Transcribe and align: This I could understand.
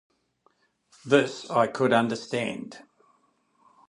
This 1.05 1.47
I 1.51 1.67
could 1.67 1.93
understand. 1.93 2.79